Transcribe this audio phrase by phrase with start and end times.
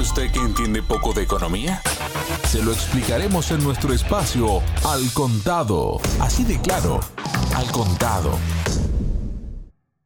[0.00, 1.82] usted que entiende poco de economía?
[2.44, 6.00] Se lo explicaremos en nuestro espacio Al Contado.
[6.20, 7.00] Así de claro,
[7.54, 8.38] Al Contado.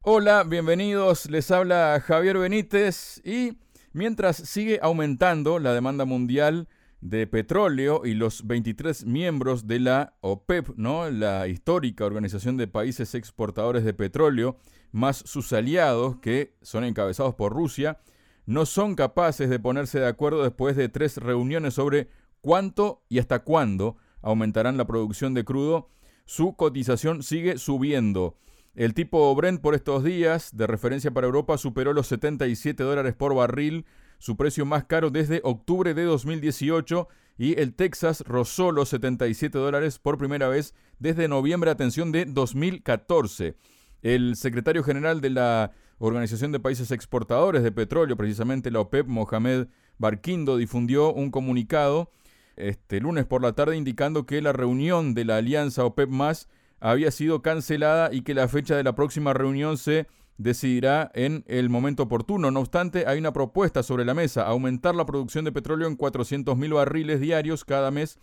[0.03, 1.31] Hola, bienvenidos.
[1.31, 3.59] Les habla Javier Benítez y
[3.93, 6.69] mientras sigue aumentando la demanda mundial
[7.01, 11.11] de petróleo y los 23 miembros de la OPEP, ¿no?
[11.11, 14.57] La histórica Organización de Países Exportadores de Petróleo,
[14.91, 17.99] más sus aliados que son encabezados por Rusia,
[18.47, 22.09] no son capaces de ponerse de acuerdo después de tres reuniones sobre
[22.41, 25.91] cuánto y hasta cuándo aumentarán la producción de crudo,
[26.25, 28.37] su cotización sigue subiendo.
[28.75, 33.35] El tipo Brent por estos días, de referencia para Europa, superó los 77 dólares por
[33.35, 33.87] barril,
[34.19, 37.09] su precio más caro desde octubre de 2018,
[37.39, 43.57] y el Texas rozó los 77 dólares por primera vez desde noviembre, atención, de 2014.
[44.03, 49.69] El secretario general de la Organización de Países Exportadores de Petróleo, precisamente la OPEP, Mohamed
[49.99, 52.11] Barquindo, difundió un comunicado
[52.57, 56.49] este lunes por la tarde indicando que la reunión de la alianza OPEP más
[56.81, 60.07] había sido cancelada y que la fecha de la próxima reunión se
[60.39, 62.51] decidirá en el momento oportuno.
[62.51, 66.75] No obstante, hay una propuesta sobre la mesa, aumentar la producción de petróleo en 400.000
[66.75, 68.19] barriles diarios cada mes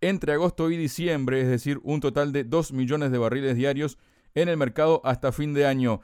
[0.00, 3.96] entre agosto y diciembre, es decir, un total de 2 millones de barriles diarios
[4.34, 6.00] en el mercado hasta fin de año.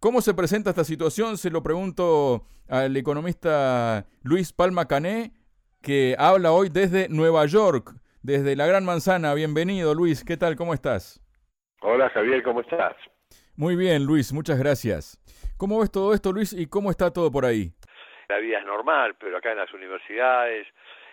[0.00, 1.36] ¿Cómo se presenta esta situación?
[1.36, 5.32] Se lo pregunto al economista Luis Palma Cané,
[5.82, 7.90] que habla hoy desde Nueva York,
[8.22, 9.34] desde la Gran Manzana.
[9.34, 10.24] Bienvenido, Luis.
[10.24, 10.54] ¿Qué tal?
[10.54, 11.20] ¿Cómo estás?
[11.80, 12.44] Hola, Javier.
[12.44, 12.94] ¿Cómo estás?
[13.56, 14.32] Muy bien, Luis.
[14.32, 15.18] Muchas gracias.
[15.56, 17.72] ¿Cómo ves todo esto, Luis, y cómo está todo por ahí?
[18.28, 20.68] La vida es normal, pero acá en las universidades,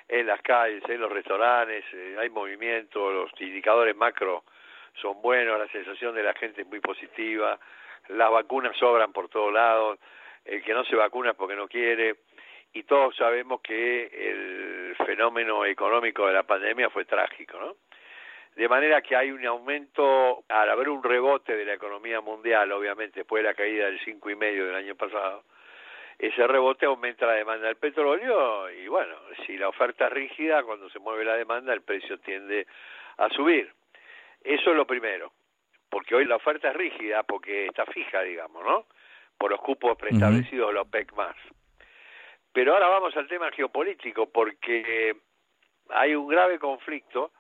[0.10, 4.44] en las calles, en los restaurantes, eh, hay movimiento, los indicadores macro
[5.02, 7.60] son buenos, la sensación de la gente es muy positiva,
[8.10, 10.00] las vacunas sobran por todos lados,
[10.44, 12.16] el que no se vacuna es porque no quiere,
[12.74, 17.76] y todos sabemos que el fenómeno económico de la pandemia fue trágico, ¿no?
[18.56, 23.22] De manera que hay un aumento, al haber un rebote de la economía mundial, obviamente
[23.22, 25.44] después de la caída del cinco y medio del año pasado,
[26.18, 29.16] ese rebote aumenta la demanda del petróleo y bueno,
[29.46, 32.66] si la oferta es rígida, cuando se mueve la demanda, el precio tiende
[33.18, 33.72] a subir.
[34.42, 35.32] Eso es lo primero,
[35.96, 38.86] porque hoy la oferta es rígida, porque está fija, digamos, ¿no?
[39.38, 41.38] Por los cupos preestablecidos de la OPEC más.
[42.52, 45.16] Pero ahora vamos al tema geopolítico, porque
[45.88, 47.32] hay un grave conflicto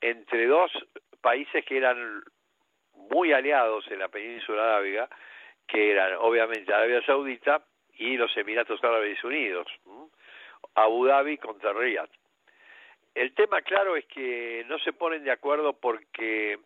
[0.00, 0.72] entre dos
[1.20, 2.24] países que eran
[2.94, 5.08] muy aliados en la península arábiga,
[5.68, 7.64] que eran obviamente Arabia Saudita
[7.94, 9.68] y los Emiratos Árabes Unidos,
[10.74, 12.10] Abu Dhabi contra Riyadh.
[13.14, 16.58] El tema claro es que no se ponen de acuerdo porque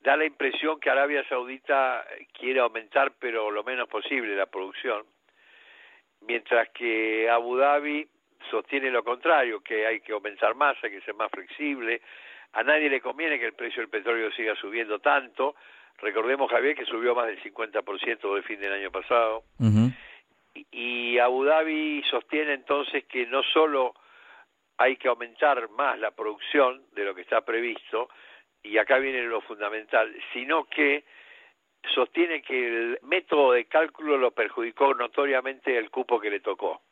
[0.00, 5.04] da la impresión que Arabia Saudita quiere aumentar pero lo menos posible la producción,
[6.22, 8.08] mientras que Abu Dhabi
[8.50, 12.00] sostiene lo contrario, que hay que aumentar más, hay que ser más flexible.
[12.52, 15.54] A nadie le conviene que el precio del petróleo siga subiendo tanto.
[15.98, 19.44] Recordemos, Javier, que subió más del 50% del fin del año pasado.
[20.72, 23.94] y Abu Dhabi sostiene entonces que no solo
[24.78, 28.08] hay que aumentar más la producción de lo que está previsto,
[28.62, 31.04] y acá viene lo fundamental, sino que
[31.94, 36.82] sostiene que el método de cálculo lo perjudicó notoriamente el cupo que le tocó.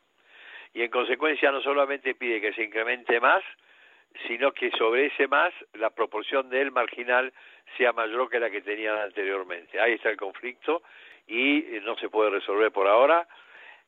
[0.73, 3.43] Y en consecuencia no solamente pide que se incremente más,
[4.27, 7.31] sino que sobre ese más la proporción de él marginal
[7.77, 9.79] sea mayor que la que tenían anteriormente.
[9.79, 10.81] Ahí está el conflicto
[11.27, 13.27] y no se puede resolver por ahora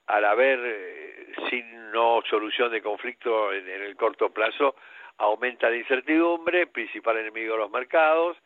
[0.08, 4.75] al haber eh, sin no solución de conflicto en, el corto plazo,
[5.22, 8.38] aumenta la incertidumbre, principal enemigo de los mercados,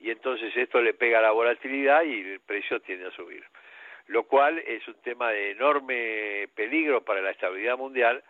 [0.00, 3.44] y entonces esto le pega a la volatilidad y el precio tiende a subir.
[4.06, 8.24] Lo cual es un tema de enorme peligro para la estabilidad mundial,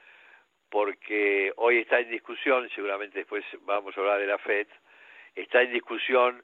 [0.68, 4.66] porque hoy está en discusión, seguramente después vamos a hablar de la FED,
[5.36, 6.42] está en discusión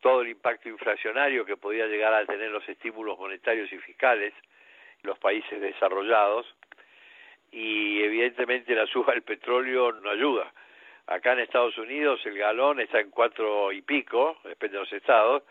[0.00, 4.32] todo el impacto inflacionario que podría llegar a tener los estímulos monetarios y fiscales,
[5.02, 6.46] los países desarrollados
[7.50, 10.52] y evidentemente la suba del petróleo no ayuda.
[11.06, 15.42] Acá en Estados Unidos el galón está en cuatro y pico, depende de los estados,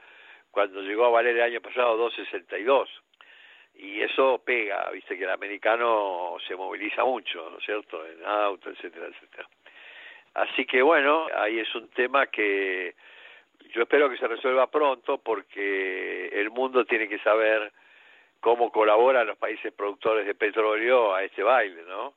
[0.52, 2.88] cuando llegó a valer el año pasado 2.62.
[3.76, 8.70] Y eso pega, viste que el americano se moviliza mucho, ¿no es cierto?, en auto,
[8.70, 9.48] etcétera, etcétera.
[10.34, 12.96] Así que bueno, ahí es un tema que
[13.74, 17.72] yo espero que se resuelva pronto porque el mundo tiene que saber
[18.40, 22.14] cómo colaboran los países productores de petróleo a este baile, ¿no?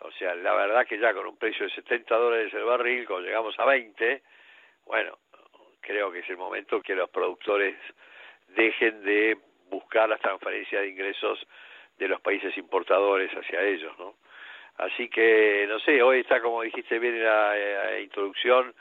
[0.00, 3.26] O sea, la verdad que ya con un precio de 70 dólares el barril, cuando
[3.26, 4.22] llegamos a 20,
[4.86, 5.18] bueno,
[5.80, 7.76] creo que es el momento que los productores
[8.48, 9.38] dejen de
[9.70, 11.46] buscar las transferencias de ingresos
[11.98, 14.14] de los países importadores hacia ellos, ¿no?
[14.78, 18.72] Así que, no sé, hoy está, como dijiste bien en la eh, introducción,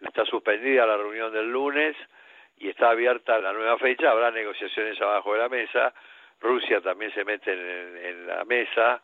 [0.00, 1.94] está suspendida la reunión del lunes
[2.58, 5.92] y está abierta la nueva fecha, habrá negociaciones abajo de la mesa,
[6.40, 9.02] Rusia también se mete en, la mesa,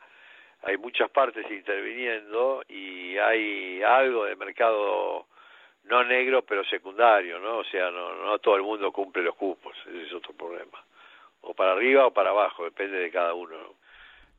[0.63, 5.27] hay muchas partes interviniendo y hay algo de mercado
[5.85, 7.59] no negro pero secundario, ¿no?
[7.59, 10.85] O sea, no, no todo el mundo cumple los cupos, ese es otro problema.
[11.43, 13.57] O para arriba o para abajo, depende de cada uno.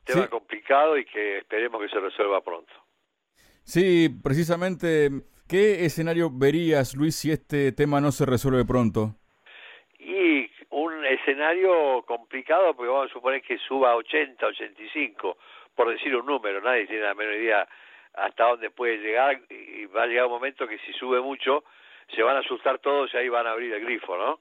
[0.04, 2.72] Tema complicado y que esperemos que se resuelva pronto.
[3.64, 5.10] Sí, precisamente
[5.52, 9.16] ¿Qué escenario verías, Luis, si este tema no se resuelve pronto?
[9.98, 15.36] Y un escenario complicado, porque vamos a suponer que suba a 80, 85,
[15.74, 17.68] por decir un número, nadie tiene la menor idea
[18.14, 21.64] hasta dónde puede llegar, y va a llegar un momento que si sube mucho,
[22.14, 24.40] se van a asustar todos y ahí van a abrir el grifo, ¿no?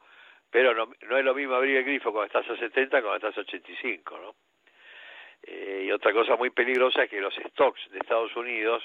[0.49, 3.37] Pero no, no es lo mismo abrir el grifo cuando estás a 70 cuando estás
[3.37, 4.35] a 85, ¿no?
[5.43, 8.83] Eh, y otra cosa muy peligrosa es que los stocks de Estados Unidos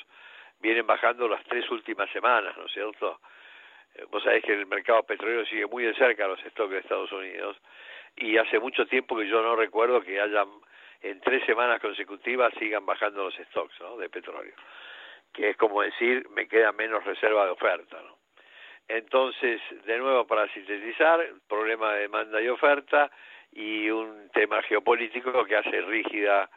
[0.61, 3.21] vienen bajando las tres últimas semanas, ¿no es cierto?
[3.95, 7.13] Eh, vos sabés que el mercado petrolero sigue muy de cerca los stocks de Estados
[7.13, 7.57] Unidos
[8.17, 10.49] y hace mucho tiempo que yo no recuerdo que hayan
[11.03, 13.97] en tres semanas consecutivas sigan bajando los stocks ¿no?
[13.97, 14.55] de petróleo,
[15.33, 17.97] que es como decir me queda menos reserva de oferta.
[18.03, 18.17] ¿no?
[18.89, 23.11] Entonces, de nuevo para sintetizar, problema de demanda y oferta
[23.53, 26.49] y un tema geopolítico que hace rígida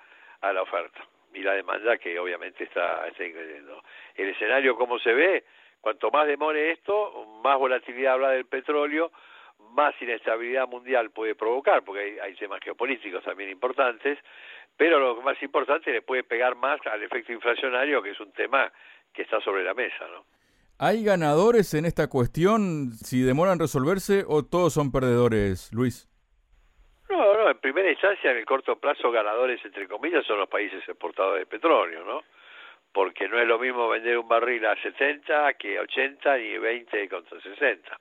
[0.42, 1.02] a la oferta
[1.34, 3.84] y la demanda que obviamente está, está increciendo.
[4.16, 5.44] El escenario, como se ve,
[5.82, 9.12] cuanto más demore esto, más volatilidad habla del petróleo,
[9.72, 14.18] más inestabilidad mundial puede provocar, porque hay, hay temas geopolíticos también importantes,
[14.78, 18.72] pero lo más importante le puede pegar más al efecto inflacionario, que es un tema
[19.14, 20.24] que está sobre la mesa, ¿no?
[20.82, 26.08] ¿Hay ganadores en esta cuestión si demoran resolverse o todos son perdedores, Luis?
[27.10, 30.82] No, no, en primera instancia, en el corto plazo, ganadores, entre comillas, son los países
[30.88, 32.22] exportadores de petróleo, ¿no?
[32.94, 37.10] Porque no es lo mismo vender un barril a 70 que a 80 ni 20
[37.10, 37.98] contra 60.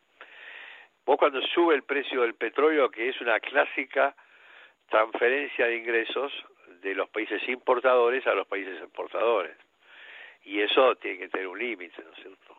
[1.08, 4.14] Vos cuando sube el precio del petróleo, que es una clásica
[4.90, 6.30] transferencia de ingresos
[6.82, 9.56] de los países importadores a los países exportadores.
[10.44, 12.54] Y eso tiene que tener un límite, ¿no es cierto?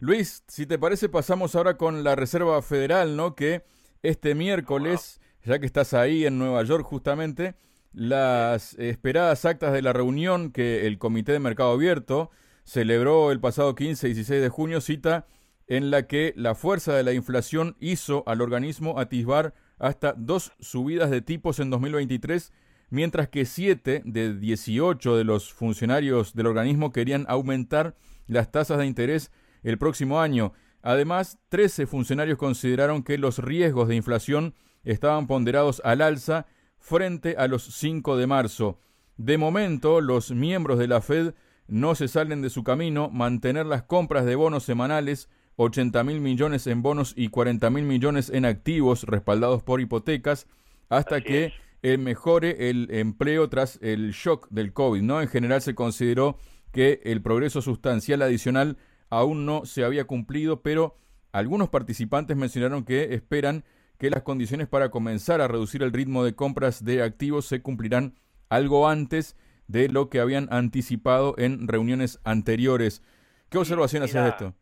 [0.00, 3.36] Luis, si te parece, pasamos ahora con la Reserva Federal, ¿no?
[3.36, 3.62] Que
[4.02, 7.54] este miércoles ya que estás ahí en Nueva York justamente,
[7.92, 12.32] las esperadas actas de la reunión que el Comité de Mercado Abierto
[12.64, 15.26] celebró el pasado 15 y 16 de junio, cita
[15.68, 21.10] en la que la fuerza de la inflación hizo al organismo atisbar hasta dos subidas
[21.10, 22.52] de tipos en 2023,
[22.90, 27.94] mientras que siete de 18 de los funcionarios del organismo querían aumentar
[28.26, 29.30] las tasas de interés
[29.62, 30.52] el próximo año.
[30.82, 34.54] Además, 13 funcionarios consideraron que los riesgos de inflación
[34.84, 36.46] estaban ponderados al alza
[36.78, 38.80] frente a los 5 de marzo.
[39.16, 41.34] De momento, los miembros de la Fed
[41.66, 46.68] no se salen de su camino, mantener las compras de bonos semanales, 80 mil millones
[46.68, 50.46] en bonos y 40 mil millones en activos respaldados por hipotecas,
[50.88, 51.52] hasta que
[51.98, 55.02] mejore el empleo tras el shock del COVID.
[55.02, 55.20] ¿no?
[55.20, 56.38] En general se consideró
[56.72, 58.78] que el progreso sustancial adicional
[59.10, 60.96] aún no se había cumplido, pero
[61.32, 63.64] algunos participantes mencionaron que esperan
[63.98, 68.14] que las condiciones para comenzar a reducir el ritmo de compras de activos se cumplirán
[68.48, 73.02] algo antes de lo que habían anticipado en reuniones anteriores.
[73.48, 74.54] ¿Qué observación haces de esto?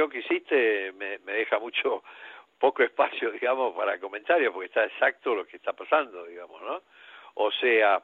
[0.00, 2.02] Introducción que hiciste me, deja mucho
[2.58, 6.82] poco espacio, digamos, para comentarios, porque está exacto lo que está pasando, digamos, ¿no?
[7.34, 8.02] O sea,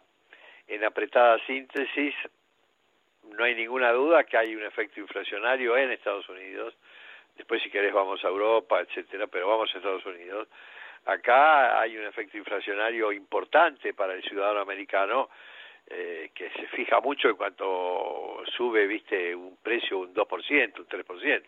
[0.68, 2.14] en apretada síntesis,
[3.36, 6.74] no hay ninguna duda que hay un efecto inflacionario en Estados Unidos,
[7.36, 10.48] después si querés vamos a Europa, etcétera, pero vamos a Estados Unidos.
[11.06, 15.28] Acá hay un efecto inflacionario importante para el ciudadano americano
[15.88, 21.42] eh, que se fija mucho en cuanto sube, viste, un precio un 2%, un 3%.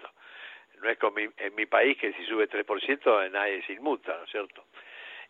[0.82, 4.30] No es como en mi país que si sube 3% nadie se inmuta, ¿no es
[4.30, 4.64] cierto?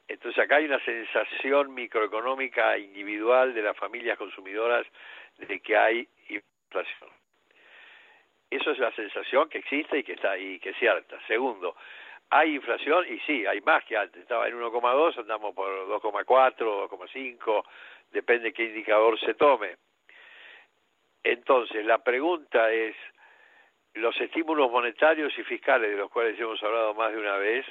[0.07, 4.87] Entonces acá hay una sensación microeconómica individual de las familias consumidoras
[5.37, 7.11] de que hay inflación.
[8.51, 11.19] Eso es la sensación que existe y que está y que es cierta.
[11.27, 11.77] Segundo,
[12.31, 14.23] hay inflación y sí, hay más que antes.
[14.23, 17.65] Estaba en 1,2, andamos por 2,4, 2,5,
[18.11, 19.77] depende qué indicador se tome.
[21.23, 22.97] Entonces, la pregunta es,
[23.99, 27.67] los estímulos monetarios y fiscales, de los cuales hemos hablado más de una vez,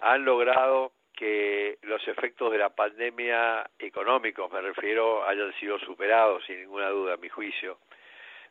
[0.00, 6.60] han logrado que los efectos de la pandemia económicos, me refiero, hayan sido superados, sin
[6.60, 7.78] ninguna duda, a mi juicio.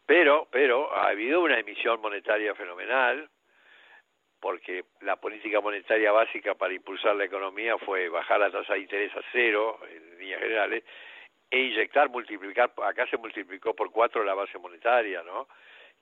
[0.05, 3.29] Pero, pero ha habido una emisión monetaria fenomenal,
[4.39, 9.15] porque la política monetaria básica para impulsar la economía fue bajar la tasa de interés
[9.15, 10.83] a cero, en líneas generales.
[11.51, 15.47] e inyectar, multiplicar, acá se multiplicó por cuatro la base monetaria, ¿no?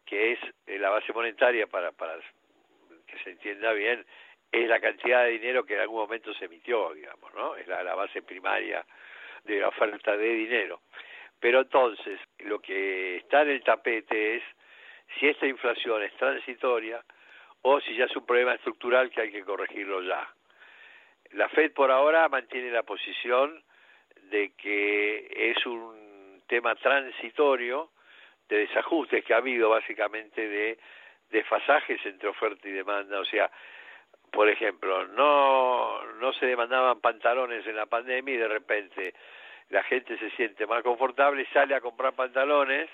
[0.06, 2.16] Que es eh, la base monetaria para, para
[3.08, 4.06] que se entienda bien,
[4.52, 7.56] es la cantidad de dinero que en algún momento se emitió, digamos, ¿no?
[7.56, 8.86] Es la, base primaria
[9.44, 10.82] de la oferta de dinero.
[11.40, 14.44] Pero entonces, lo que está en el tapete es
[15.18, 17.04] si esta inflación es transitoria
[17.64, 20.30] o si ya es un problema estructural que hay que corregirlo ya.
[21.32, 23.64] La Fed por ahora mantiene la posición
[24.30, 27.90] de que es un tema transitorio
[28.50, 30.78] de desajustes que ha habido básicamente de
[31.30, 33.50] desfasajes entre oferta y demanda, o sea,
[34.32, 39.14] por ejemplo, no no se demandaban pantalones en la pandemia y de repente
[39.70, 42.90] la gente se siente más confortable, sale a comprar pantalones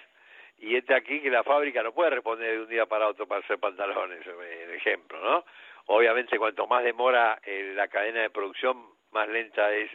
[0.60, 3.42] y este aquí que la fábrica no puede responder de un día para otro para
[3.42, 5.46] hacer pantalones, el ejemplo, ¿no?
[5.88, 8.78] Obviamente cuanto más demora eh, la cadena de producción,
[9.12, 9.90] más lenta es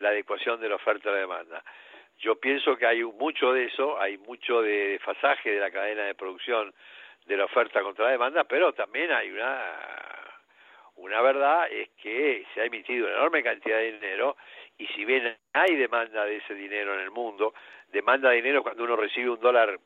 [0.00, 1.64] la adecuación de la oferta a la demanda.
[2.18, 6.14] Yo pienso que hay mucho de eso, hay mucho de desfasaje de la cadena de
[6.14, 6.72] producción
[7.26, 10.26] de la oferta contra la demanda, pero también hay una
[10.96, 14.36] una verdad es que se ha emitido una enorme cantidad de dinero
[14.78, 17.52] y si bien hay demanda de ese dinero en el mundo,
[17.88, 19.78] demanda de dinero cuando uno recibe un dólar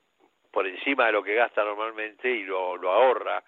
[0.53, 3.43] por encima de lo que gasta normalmente y lo, lo ahorra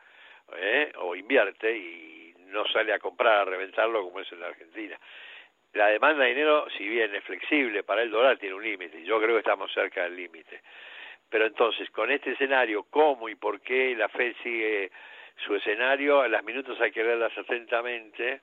[0.57, 0.93] ¿eh?
[0.99, 4.99] o invierte y no sale a comprar, a reventarlo como es en la Argentina
[5.75, 9.03] la demanda de dinero, si bien es flexible para el dólar, tiene un límite.
[9.05, 10.61] Yo creo que estamos cerca del límite.
[11.31, 14.91] Pero entonces, con este escenario, ¿cómo y por qué la Fed sigue
[15.47, 16.21] su escenario?
[16.21, 18.43] A las minutos hay que verlas atentamente.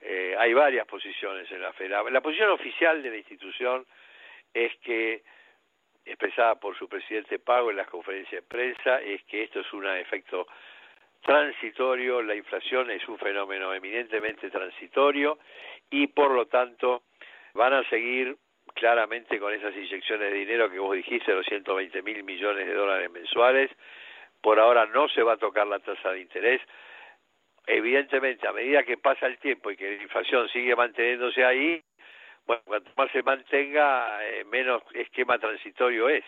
[0.00, 1.90] Eh, hay varias posiciones en la Fed.
[1.90, 3.86] La, posición oficial de la institución
[4.54, 5.22] es que,
[6.06, 9.86] expresada por su presidente Pago en las conferencias de prensa, es que esto es un
[9.86, 10.46] efecto
[11.22, 15.38] transitorio, la inflación es un fenómeno eminentemente transitorio
[15.90, 17.02] y por lo tanto
[17.54, 18.36] van a seguir
[18.74, 23.10] claramente con esas inyecciones de dinero que vos dijiste, los 120 mil millones de dólares
[23.10, 23.70] mensuales.
[24.40, 26.60] Por ahora no se va a tocar la tasa de interés.
[27.66, 31.82] Evidentemente, a medida que pasa el tiempo y que la inflación sigue manteniéndose ahí,
[32.46, 36.24] bueno, cuanto más se mantenga, eh, menos esquema transitorio es.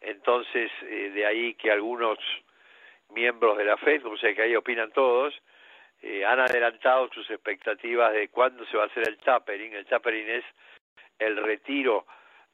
[0.00, 2.18] Entonces, eh, de ahí que algunos
[3.12, 5.34] miembros de la FED, como sé que ahí opinan todos,
[6.02, 9.72] eh, han adelantado sus expectativas de cuándo se va a hacer el tapering.
[9.74, 10.44] El tapering es
[11.18, 12.06] el retiro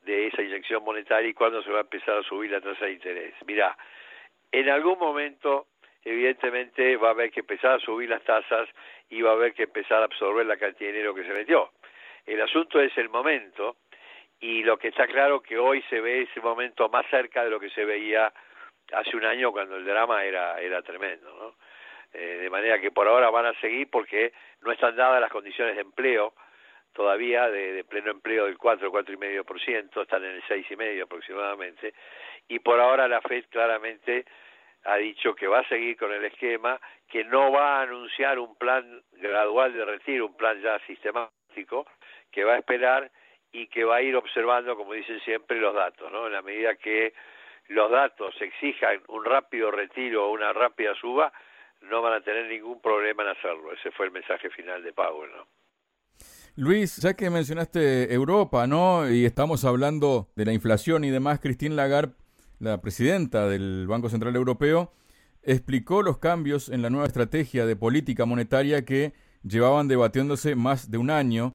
[0.02, 2.92] de esa inyección monetaria y cuándo se va a empezar a subir la tasa de
[2.92, 3.34] interés.
[3.46, 3.76] Mirá,
[4.52, 5.68] en algún momento,
[6.04, 8.68] evidentemente, va a haber que empezar a subir las tasas
[9.08, 11.70] y va a haber que empezar a absorber la cantidad de dinero que se metió.
[12.26, 13.76] El asunto es el momento
[14.40, 17.58] y lo que está claro que hoy se ve ese momento más cerca de lo
[17.58, 18.32] que se veía
[18.92, 21.54] hace un año cuando el drama era, era tremendo, ¿no?
[22.12, 25.74] Eh, de manera que por ahora van a seguir porque no están dadas las condiciones
[25.74, 26.32] de empleo
[26.98, 31.94] todavía de, pleno empleo del 4, 4,5%, están en el 6,5% aproximadamente,
[32.48, 34.24] y por ahora la FED claramente
[34.84, 38.56] ha dicho que va a seguir con el esquema, que no va a anunciar un
[38.56, 41.86] plan gradual de retiro, un plan ya sistemático,
[42.32, 43.10] que va a esperar
[43.52, 46.26] y que va a ir observando, como dicen siempre, los datos, ¿no?
[46.26, 47.14] En la medida que
[47.68, 51.32] los datos exijan un rápido retiro o una rápida suba,
[51.82, 53.72] no van a tener ningún problema en hacerlo.
[53.72, 55.46] Ese fue el mensaje final de Powell, ¿no?
[56.56, 59.08] Luis, ya que mencionaste Europa, ¿no?
[59.08, 62.14] Y estamos hablando de la inflación y demás, Christine Lagarde,
[62.58, 64.92] la presidenta del Banco Central Europeo,
[65.44, 69.12] explicó los cambios en la nueva estrategia de política monetaria que
[69.44, 71.54] llevaban debatiéndose más de un año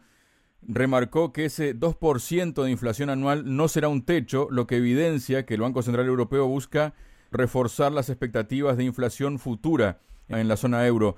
[0.67, 5.53] remarcó que ese 2% de inflación anual no será un techo, lo que evidencia que
[5.55, 6.93] el Banco Central Europeo busca
[7.31, 11.15] reforzar las expectativas de inflación futura en la zona euro.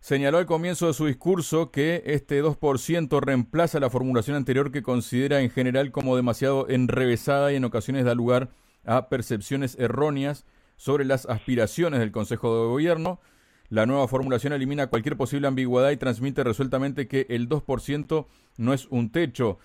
[0.00, 5.40] Señaló al comienzo de su discurso que este 2% reemplaza la formulación anterior que considera
[5.40, 8.50] en general como demasiado enrevesada y en ocasiones da lugar
[8.84, 13.20] a percepciones erróneas sobre las aspiraciones del Consejo de Gobierno.
[13.68, 18.26] La nueva formulación elimina cualquier posible ambigüedad y transmite resueltamente que el 2%
[18.58, 19.58] no es un techo.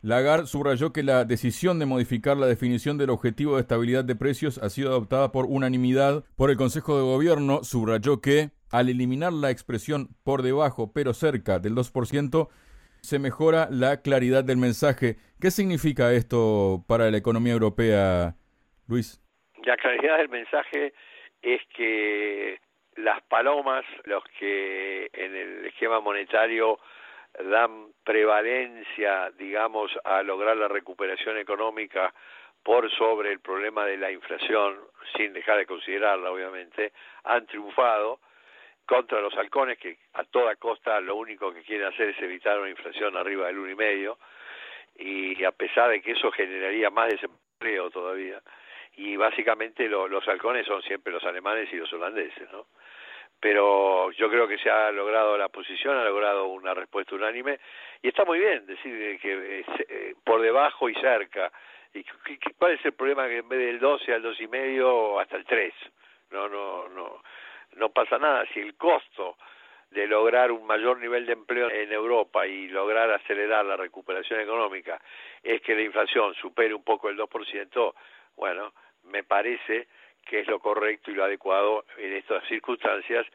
[0.00, 4.58] Lagarde subrayó que la decisión de modificar la definición del objetivo de estabilidad de precios
[4.58, 7.64] ha sido adoptada por unanimidad por el Consejo de Gobierno.
[7.64, 12.48] Subrayó que, al eliminar la expresión por debajo pero cerca del 2%,
[13.00, 15.16] se mejora la claridad del mensaje.
[15.40, 18.36] ¿Qué significa esto para la economía europea,
[18.86, 19.20] Luis?
[19.64, 20.92] La claridad del mensaje
[21.42, 22.58] es que
[22.98, 26.78] las palomas, los que en el esquema monetario
[27.50, 32.12] dan prevalencia, digamos, a lograr la recuperación económica
[32.62, 34.78] por sobre el problema de la inflación,
[35.16, 36.92] sin dejar de considerarla, obviamente,
[37.24, 38.20] han triunfado
[38.84, 42.70] contra los halcones que a toda costa lo único que quieren hacer es evitar una
[42.70, 44.18] inflación arriba del uno y medio
[44.96, 48.40] y a pesar de que eso generaría más desempleo todavía,
[48.98, 52.66] y básicamente los halcones son siempre los alemanes y los holandeses, ¿no?
[53.40, 57.60] Pero yo creo que se ha logrado la posición, ha logrado una respuesta unánime
[58.02, 61.52] y está muy bien decir que eh, por debajo y cerca.
[61.94, 62.04] ¿Y
[62.58, 65.44] cuál es el problema que en vez del 12 al dos y medio hasta el
[65.44, 65.72] 3?
[66.32, 67.22] No, no, no,
[67.76, 68.44] no pasa nada.
[68.52, 69.36] Si el costo
[69.90, 75.00] de lograr un mayor nivel de empleo en Europa y lograr acelerar la recuperación económica
[75.42, 77.94] es que la inflación supere un poco el 2%,
[78.36, 78.72] bueno,
[79.10, 79.88] me parece
[80.24, 83.26] que es lo correcto y lo adecuado en estas circunstancias,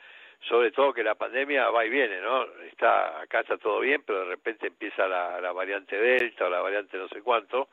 [0.48, 2.44] sobre todo que la pandemia va y viene, ¿no?
[2.72, 6.62] Está acá está todo bien, pero de repente empieza la, la variante Delta o la
[6.62, 7.70] variante no sé cuánto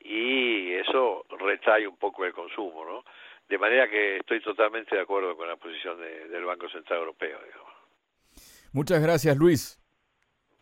[0.00, 3.04] y eso retrae un poco el consumo, ¿no?
[3.48, 7.38] De manera que estoy totalmente de acuerdo con la posición del Banco Central Europeo.
[8.72, 9.78] Muchas gracias, Luis.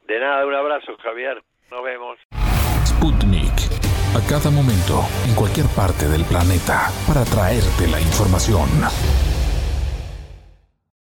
[0.06, 1.42] De nada, un abrazo, Javier.
[1.71, 2.18] Nos vemos.
[4.16, 8.66] A cada momento, en cualquier parte del planeta, para traerte la información.